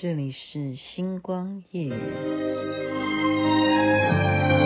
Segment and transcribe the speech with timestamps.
[0.00, 1.90] 这里是星光夜雨。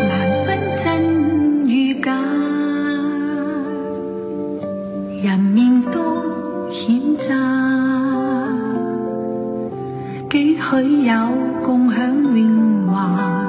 [0.07, 2.15] 难分真与假，
[5.23, 7.33] 人面多险诈，
[10.29, 11.15] 几许有
[11.65, 13.42] 共享荣华，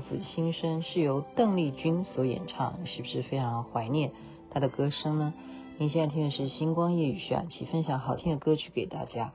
[0.00, 4.10] 子心声是由邓丽君所演唱，是不是非常怀念
[4.50, 5.34] 她的歌声呢？
[5.78, 9.32] 您现在听的是星光夜雨徐雅琪分享好听的歌曲给大家。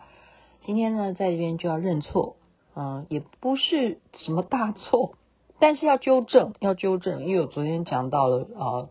[0.61, 2.35] 今天呢，在这边就要认错，
[2.75, 5.15] 嗯，也不是什么大错，
[5.59, 8.89] 但是要纠正，要纠正，因为我昨天讲到了啊，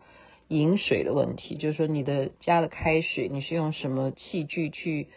[0.49, 5.09] 饮水的问题，就是说你的家的开水，你是用什么器具去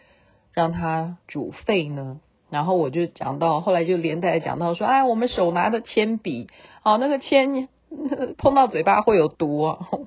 [0.52, 2.20] 让它煮沸呢？
[2.50, 6.48] 然后我就讲到，后来就连带讲到说，哎，我们手拿的铅笔，
[6.82, 7.68] 哦，那个铅
[8.38, 10.06] 碰到嘴巴会有毒哦。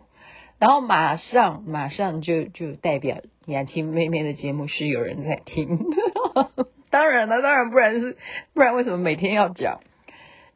[0.60, 5.80] 然后马上马上就就代表雅琪妹妹的节目是有人在听，
[6.92, 8.18] 当然了，当然不然是
[8.54, 9.80] 不然为什么每天要讲？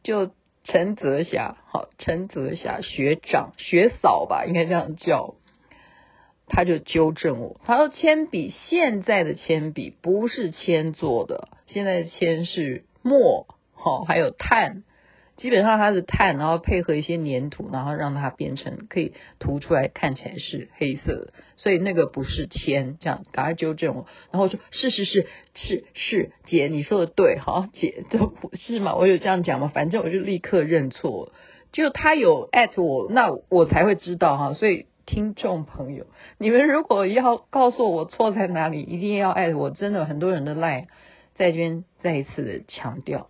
[0.03, 0.29] 就
[0.63, 5.35] 陈泽霞，好，陈泽霞学长学嫂吧，应该这样叫。
[6.47, 14.83] 他就纠正我，他说铅笔现在的铅笔不是铅做的，现在的铅是墨，好，还有碳，
[15.37, 28.95] 基本上它是碳，然后配合一些粘土，然后让它变成可以涂出来，看起来是黑色的，所以那个不是铅，这样赶快纠正我，然后我说是是是是是姐，你说的对，好姐，这不是嘛？
[28.95, 29.71] 我有这样讲吗？
[29.73, 31.31] 反正我就立刻认错，
[31.71, 34.85] 就他有艾特我，那我才会知道哈，所以。
[35.05, 36.07] 听众朋友，
[36.39, 39.69] 你们如果要告诉我错在哪里，一定要爱我。
[39.69, 40.87] 真的很多人的赖，
[41.35, 43.29] 在这边再一次的强调，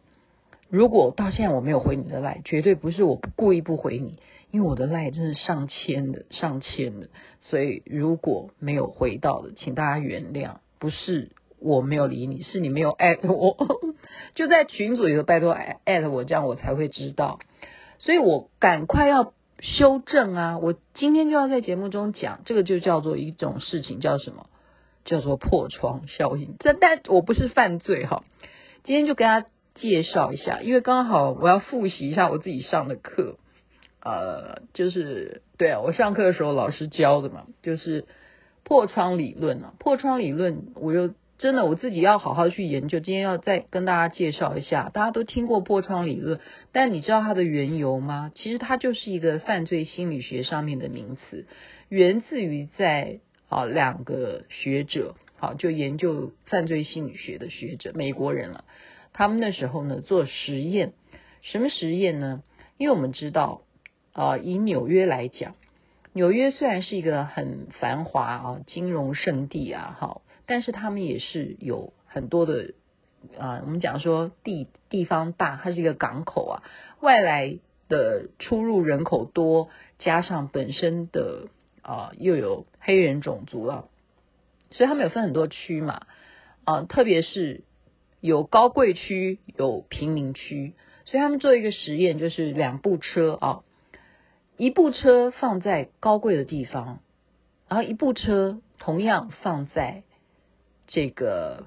[0.69, 4.19] 如果到现在我没有回你的赖，绝对不是我故意不回你，
[4.52, 7.09] 因为我的赖真是上千的上千的，
[7.41, 13.57] 所以如果没有回到的，请大家原谅，不是我没有理你，是你没有艾特我，
[14.34, 17.40] 就在群组里头拜托艾艾特我，这样我才会知道，
[18.00, 19.34] 所以我赶快要。
[19.59, 20.57] 修正啊！
[20.57, 24.47] 我今天就要在节目中讲，这个就叫做一种事情，叫什么？
[25.05, 26.55] 叫做破窗效应。
[26.59, 28.23] 这但我不是犯罪哈。
[28.83, 33.38] 今天就跟大家介绍一下，因为刚好我要复习一下我自己上的课，
[34.01, 38.05] 呃，就是对啊，我上课的时候老师教的嘛，就是
[38.63, 39.73] 破窗理论啊。
[39.79, 41.13] 破窗理论，我又。
[41.38, 43.01] 真的，我自己要好好去研究。
[43.01, 46.40] 今天要再跟大家介绍一下，大家都听过破窗理论，
[46.72, 48.31] 但你知道它的缘由吗？
[48.35, 51.45] 其实它就是一个犯罪心理学上面的名词，
[51.90, 53.19] 源自于在
[53.50, 58.63] 啊两个学者，好就研究犯罪心理学的学者，美国人了。
[59.12, 60.94] 他们那时候呢做实验，
[61.41, 62.44] 什么实验呢？
[62.78, 63.63] 因为我们知道
[64.13, 65.56] 啊，以纽约来讲，
[66.13, 70.22] 纽约虽然是一个很繁华啊金融圣地啊，好。
[70.45, 72.73] 但是他们也是有很多的
[73.39, 76.63] 啊、我们讲说地地方大，它是一个港口啊，
[77.01, 77.57] 外来
[77.89, 81.47] 的出入人口多，加上本身的
[81.81, 83.89] 啊、又有黑人种族了，
[84.69, 86.06] 所以他们有分很多区嘛
[86.65, 87.63] 啊、特别是
[88.21, 90.75] 有高贵区，有平民区，
[91.06, 93.63] 所以他们做一个实验，就是两部车啊，
[94.56, 97.00] 一部车放在高贵的地方，
[97.68, 100.03] 然后一部车同样放在。
[100.87, 101.65] 这个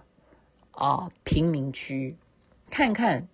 [0.72, 2.16] 啊，贫民区，
[2.70, 3.28] 看看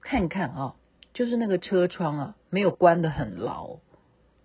[0.00, 0.74] 看看啊，
[1.12, 3.78] 就是那个车窗啊，没有关得很牢，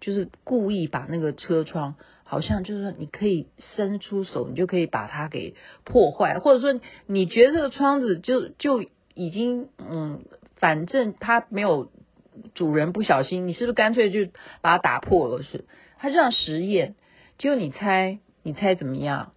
[0.02, 10.26] 就是故意把那个车窗，好像就是说你可以伸出手，你就可以把它给破坏，或者说你觉得这个窗子就就已经嗯，
[10.56, 11.90] 反正它没有
[12.54, 15.44] 主人不小心，你是不是干脆就把它打破了？
[15.44, 15.66] 是，
[15.98, 16.96] 他这样实验，
[17.38, 19.34] 结果你猜，你猜怎么样？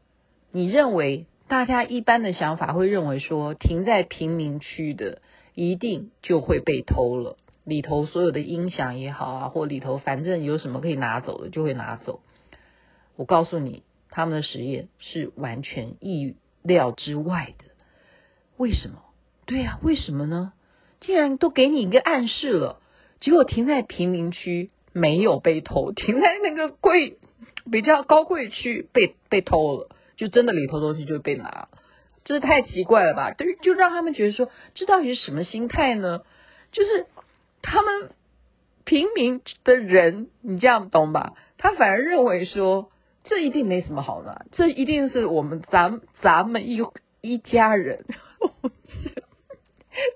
[0.53, 5.23] 你认为大家一般的想法会认为说，停在贫民区的
[5.55, 12.21] 一定就会被偷了，里头所有的音响也好啊，或里头反正有什么可以拿走的就会拿走。
[13.17, 17.65] 我告诉你，他们的实验是完全意料之外的。
[18.59, 18.97] 为什么？
[19.47, 20.53] 对呀，为什么呢？
[21.01, 22.81] 竟然都给你一个暗示了，
[23.21, 27.17] 结果停在贫民区没有被偷，停在那个贵
[27.71, 29.89] 比较高贵区被被偷了，
[30.23, 31.69] 就真的里头东西就被拿了，
[32.23, 33.33] 这太奇怪了吧？
[33.33, 36.21] 对，就让他们觉得说，这到底是什么心态呢？
[36.71, 37.07] 就是
[37.61, 38.11] 他们
[38.85, 41.33] 平民的人，你这样懂吧？
[41.59, 42.93] 他反而认为说，
[43.25, 46.81] 这一定没什么好拿，这一定是我们咱咱们一
[47.21, 48.05] 一家人。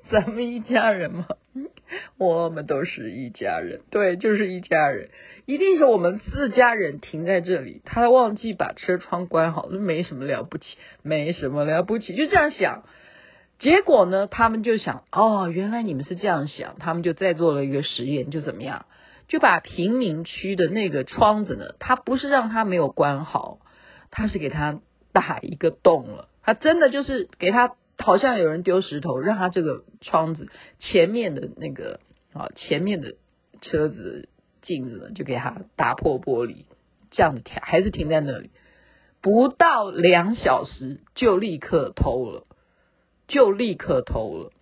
[0.09, 1.27] 咱们一家人嘛，
[2.19, 5.11] 我们都是一家人，对，就是一家人，
[5.45, 12.85] 一定是我们自家人停在这里，他忘记把车窗关好，那没什么了不起，没什么了不起，就这样想。
[13.59, 18.87] 结果呢，他们就想，哦，原来你们是这样想，他们就再做了一个实验，就怎么样，
[19.29, 23.59] 就把贫民区的那个窗子呢，他不是让他没有关好，
[24.11, 24.81] 他是给他
[25.13, 27.75] 打一个洞了，他真的就是给他。
[27.99, 30.49] 好像有人丢石头，让他这个窗子
[30.79, 32.01] 前面的那个
[32.33, 33.15] 啊，前面的
[33.63, 34.29] 车子
[34.63, 36.65] 镜子，就给他打破玻璃，
[37.11, 38.51] 这样子停还是停在那里，
[39.21, 42.47] 不到两小时就立刻偷了，
[43.29, 44.53] 就立刻偷了，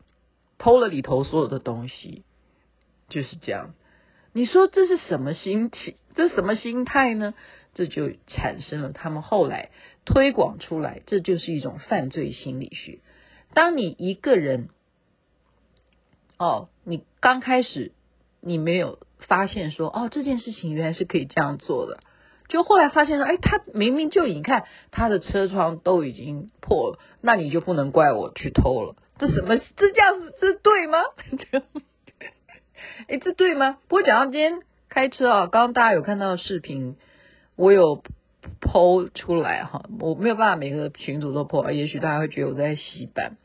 [0.58, 2.22] 偷了里头所有的东西，
[3.08, 3.74] 就是这样。
[4.32, 5.96] 你说这是什么心情？
[6.16, 7.34] 这什么心态呢？
[7.74, 9.70] 这就产生了他们后来
[10.04, 13.00] 推广出来，这就是一种犯罪心理学。
[13.54, 14.68] 当你一个人，
[16.38, 17.92] 哦，你刚开始
[18.40, 22.00] 你没有发现说，哦，这件事情原来是可以这样做的，
[22.48, 29.56] 就后来发现说，哎，他明明就你看他的车窗都已经破了，那你就不能怪我去偷了，这什么？
[29.56, 30.98] 这这样子这对吗？
[33.08, 33.78] 哎，这对吗？
[33.88, 36.96] 不过讲到今天开车啊，刚刚大家有看到视频，
[37.56, 38.02] 我有。
[38.60, 43.38] PO 出来哈，我没有办法每个群组都 PO，也许大家会觉得我在洗版。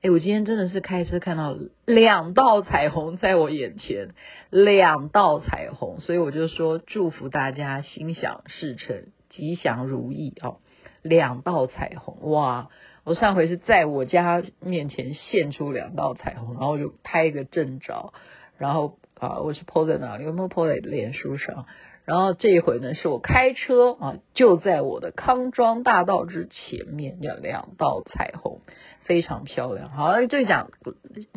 [0.00, 4.10] 哎，我今天真的是开车看到两道彩虹在我眼前，
[4.48, 10.58] 两道彩虹，所以我就说祝福大家心想事成，吉祥如意哦。
[11.02, 12.68] 两道彩虹，哇！
[13.02, 18.12] 我上回是在我家面前现出两道彩虹，然后我就拍一个正照，
[18.56, 20.24] 然后啊，我是 PO 在哪里？
[20.24, 21.66] 有没有 PO 在脸书上？
[22.04, 28.60] 然后这一回呢，是我开车啊，就在我的康庄大道之前面，有两道彩虹，
[29.08, 29.88] 非常漂亮。
[29.88, 30.70] 好，这讲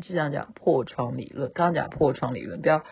[0.04, 2.84] 是这样讲破窗理论，刚刚讲破窗理论，不要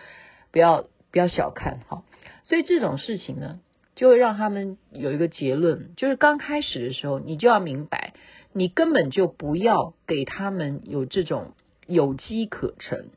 [0.51, 2.03] 不要不要小看哈。
[2.43, 3.59] 所以这种事情呢，
[3.95, 8.13] 就会让他们有一个结论，就是刚开始的时候，你就要明白，
[8.53, 11.51] 你根本就不要给他们有这种
[11.85, 13.09] 有机可乘。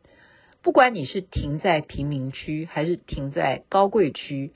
[0.62, 4.53] 不管你是停在贫民区还是停在高贵区，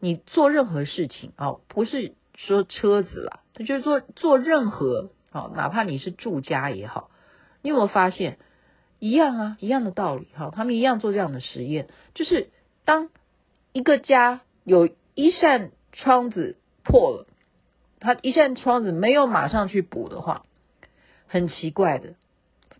[0.00, 7.10] 你做任何事情啊，不是说车子啦，就是做做任何好，哪怕你是住家也好，
[7.62, 8.38] 你有没有发现
[9.00, 12.50] 一样啊，一样的道理哈，他们一样做这样的实验，就是
[12.84, 13.08] 当
[13.72, 17.26] 一个家有一扇窗子破了，
[17.98, 20.44] 他一扇窗子没有马上去补的话，
[21.26, 22.14] 很奇怪的，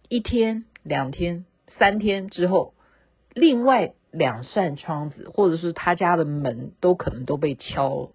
[0.09, 1.45] 一天两天。
[1.79, 2.75] 三天之后，
[3.33, 8.11] 另外两扇窗子或者是他家的门都可能都被敲了，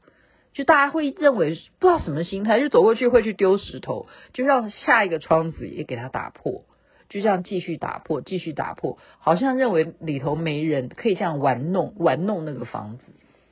[0.58, 6.64] 就大家会认为不知道什么心态，就走过去会去丢石头，就让下一个窗子也给他打破，
[7.10, 13.04] 就这样继续打破，继续打破，好像认为里头没人，可以这样玩弄玩弄那个房子，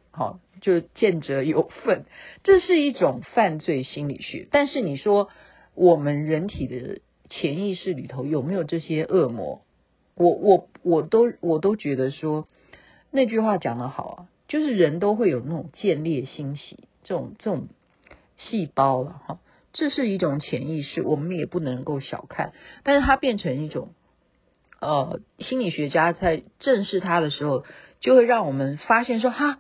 [0.10, 2.06] 好，就见者有份，
[2.44, 4.48] 这是一种犯罪心理学。
[4.50, 5.30] 但是你说
[5.76, 9.62] 我们人体的潜意识里头有没有这些恶魔？
[10.16, 12.48] 我我我都我都觉得说
[13.12, 17.70] 那句话讲得好啊，就是人都会有那种见猎心喜这种这种
[18.36, 19.40] 细胞了哈，
[19.72, 22.52] 这是一种潜意识，我们也不能够小看。
[22.84, 23.94] 但是它变成一种
[24.82, 27.64] 呃心理学家在正视它的时候，
[28.02, 29.60] 就会让我们发现说哈，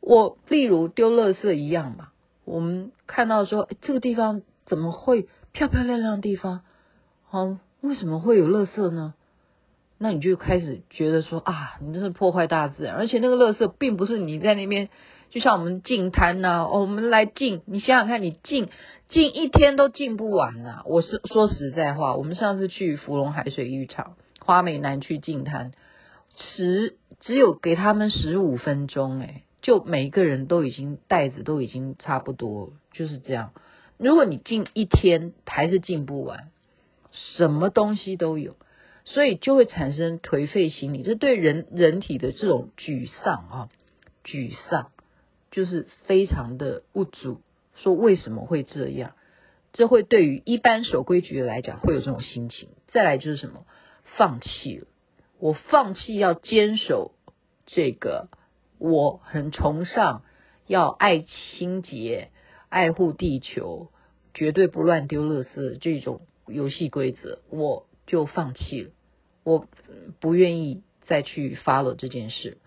[0.00, 2.08] 我例如丢垃圾一样嘛，
[2.44, 6.62] 我们看到说这个地方怎么会漂漂亮亮的地方，
[7.28, 9.14] 好，为什么会有垃圾呢？
[9.98, 14.88] 那你就开始觉得说啊，你这是破坏大自然，而且那个垃圾并不是你在那边，
[15.32, 18.68] 就像我们进滩呐，我们来进，你想想看，你进
[19.08, 20.82] 进一天都进不完呐、啊。
[20.84, 25.72] 我是说实在话，我们上次去芙蓉海水浴场，花美男去进滩，
[26.36, 33.52] 十只有给他们十五分钟，哎，就每一个人都已经袋子都已经差不多，就是这样。
[33.96, 36.50] 如果你进一天还是进不完，
[37.10, 38.56] 什么东西都有，
[39.06, 43.68] 所以就会产生颓废心理，这对人人体的这种沮丧啊，
[44.24, 44.91] 沮丧
[45.52, 47.40] 就是非常的无助。
[47.76, 49.12] 说为什么会这样？
[49.72, 52.68] 这会对于一般守规矩的来讲会有这种心情。
[52.88, 53.64] 再来就是什么？
[54.16, 54.86] 放弃了，
[55.38, 57.14] 我放弃要坚守
[57.64, 58.28] 这个，
[58.78, 60.22] 我很崇尚
[60.66, 62.30] 要爱清洁、
[62.68, 63.90] 爱护地球，
[64.34, 68.90] 绝对不乱丢垃圾这种游戏规则，我就放弃了。
[69.44, 69.66] 我
[70.20, 72.58] 不愿意再去 follow 这件事。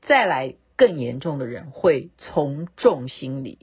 [0.00, 3.58] 再来更严重的人会从众心理，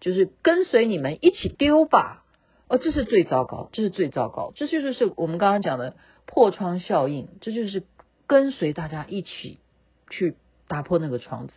[0.00, 2.24] 就是跟随你们一起丢吧。
[2.68, 5.94] 哦，这是最糟糕，这是最糟糕，这就是是我们刚刚讲的
[6.26, 7.84] 破窗效应，这就是
[8.26, 9.60] 跟随大家一起
[10.10, 10.34] 去
[10.66, 11.54] 打破那个窗子，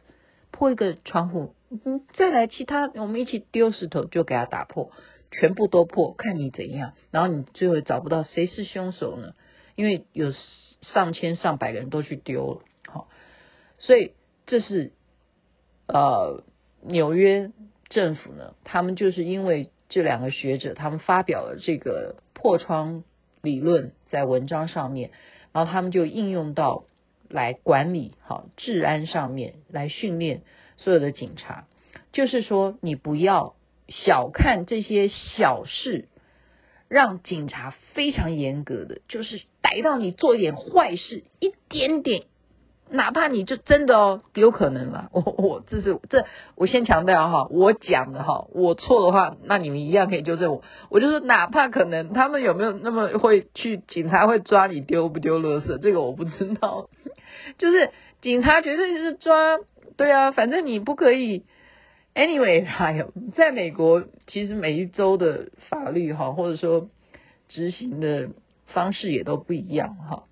[0.51, 4.91] 破一个窗户，嗯，再来其他，我们一起丢石头就给他打破，
[5.31, 9.33] 全部都破，看你怎样，然后你最后找不到谁是凶手呢？
[9.75, 10.31] 因为有
[10.81, 13.09] 上千上百个人都去丢了，好，
[13.79, 14.11] 所以
[14.45, 14.91] 这是
[15.93, 16.43] 呃
[16.81, 17.51] 纽约
[17.89, 19.69] 政府呢，他们就是因为。
[19.91, 23.03] 这两个学者，他们发表了这个破窗
[23.41, 25.09] 理论在文章上面，
[25.51, 26.85] 然后他们就应用到
[27.27, 30.43] 来管理好治安上面，来训练
[30.77, 31.65] 所有的警察。
[32.13, 33.55] 就是说，你不要
[33.87, 36.07] 小看这些小事，
[36.87, 42.25] 让警察非常严格的，就是逮到你做一点坏事，一点点。
[42.91, 45.09] 哪怕你就真的哦，有可能 啦。
[45.11, 50.63] 我我这是这，我先强调哈，我讲的哈，我错的话，那你们一样可以纠正我。
[50.89, 56.89] 我就说，哪怕可能他们有没有那么会去，警察会抓你丢不丢垃圾，这个我不知道。
[57.57, 57.91] 就是
[58.21, 59.59] 警察绝对是抓，
[59.95, 61.43] 对啊，反正你不可以。
[62.15, 66.89] Anyway，还有在美国，其实每一周的法律哈，或者说
[67.47, 68.29] 执行的
[68.67, 70.23] 方式也都不一样哈。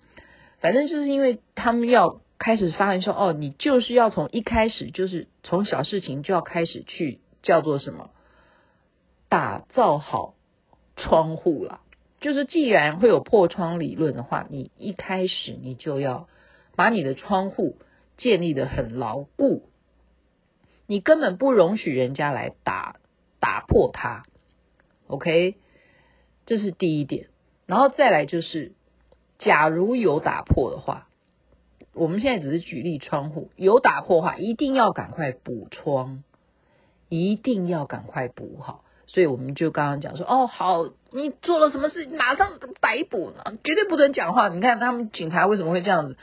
[0.60, 2.20] 反正就是因为他们要。
[2.40, 8.12] 开始发现说，哦，你就是要从一开始，就是从小事情就要开始去叫做什么，
[9.28, 10.36] 打造好
[10.96, 11.82] 窗户了。
[12.20, 16.28] 就是既然会有破窗理论的话，你一开始你就要
[16.76, 17.78] 把你的窗户
[18.18, 19.70] 建立的很牢固，
[20.86, 22.98] 你根本不容许人家来打
[23.40, 24.24] 打破它。
[25.08, 25.56] OK，
[26.46, 27.28] 这是第一点。
[27.66, 28.74] 然后再来就是，
[29.40, 31.07] 假如有打破的话。
[31.98, 36.24] 我们现在只是举例窗户有打破的话，一定要赶快补窗，
[37.10, 38.84] 一定要赶快补好。
[39.08, 44.50] 所以我们就刚刚讲说，哦，好，你做了什么事，马上逮捕呢，绝对不准讲话。
[44.50, 46.18] 你看他们警察为什么会这样子？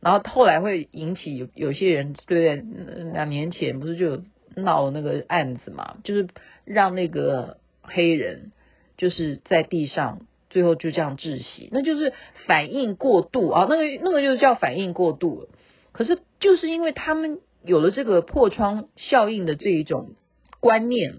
[0.00, 3.12] 然后后来会引起有有些人，对不对？
[3.12, 4.22] 两年前不是就
[4.56, 6.28] 闹那个案子嘛，就是
[6.64, 8.52] 让那个黑人
[8.96, 10.20] 就是在地上。
[10.50, 12.12] 最后就这样窒息，那就是
[12.46, 15.48] 反应过度啊，那个那个就叫反应过度了。
[15.92, 20.10] 可是就是因为他们有了这个破窗效应的这一种
[20.58, 21.14] 观念，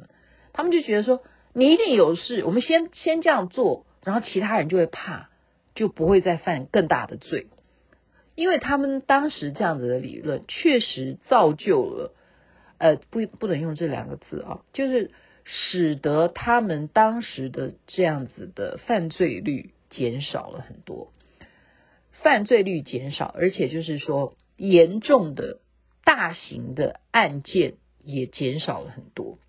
[0.52, 1.24] 他们就觉得说
[1.54, 5.30] 你一定有事，我们先先这样做，然后其他人就会怕，
[5.76, 7.48] 就不会再犯更大的罪。
[8.36, 12.14] 因为他们当时这样子的理论确实造就了，
[12.78, 15.12] 呃，不不能用这两个字啊，就是。
[15.44, 21.12] 使得他们当时的这样子的犯罪率减少了很多，
[22.12, 25.60] 犯罪率减少，而且就是说严重的
[26.04, 29.40] 大型的案件也减少了很多，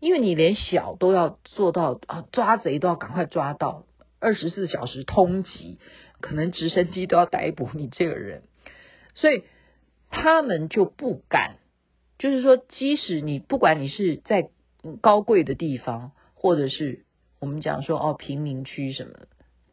[0.00, 3.84] 因为你连小都要做到啊，抓贼都要赶快抓到，
[4.18, 5.76] 二十四小时通缉，
[6.20, 8.42] 可能直升机都要逮捕你这个人，
[9.14, 9.44] 所以
[10.10, 11.56] 他们就不敢，
[12.18, 14.48] 就是说，即使你不管你是在。
[14.94, 17.04] 高贵的地方，或者是
[17.40, 19.12] 我们讲说哦，贫民区什么，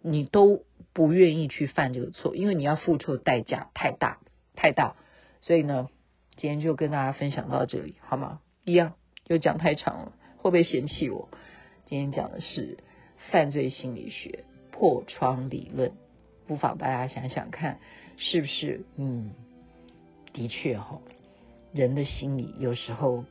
[0.01, 4.19] 你都不愿意去犯这个错，因为你要付出的代价太大
[4.55, 4.95] 太大。
[5.41, 5.89] 所以呢，
[6.35, 8.39] 今天就跟大家分享到这里，好吗？
[8.65, 8.93] 一样
[9.27, 11.29] 又讲太长了，会不会嫌弃我？
[11.85, 12.77] 今天讲的是
[13.31, 15.91] 犯罪心理学破窗理论，
[16.47, 17.79] 不妨大家想想看，
[18.17, 18.85] 是不是？
[18.95, 19.31] 嗯，
[20.33, 21.01] 的确哈、哦，
[21.73, 23.25] 人的心理有时候。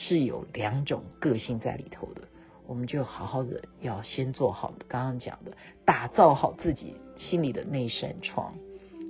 [0.00, 2.22] 是有两种个性在里头的，
[2.68, 5.50] 我们就好好的要先做好刚刚讲的，
[5.84, 8.54] 打造好自己心里的那扇窗，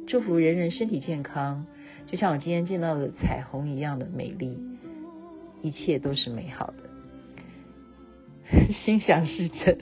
[0.07, 1.67] 祝福人人身体健康，
[2.07, 4.59] 就像我今天见到的彩虹一样的美丽，
[5.61, 6.85] 一切都是美好的，
[8.73, 9.77] 心想事成。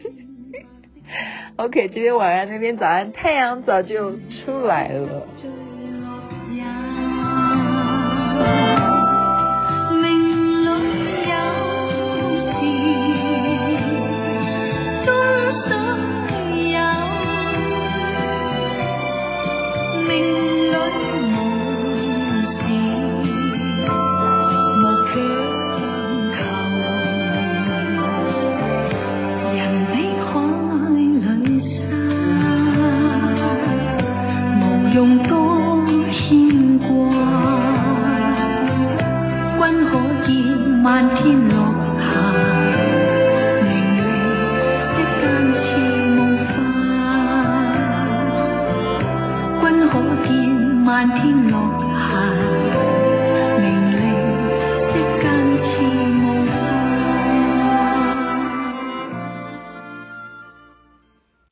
[1.55, 5.25] OK，今天晚上那边早安，太阳早就出来了。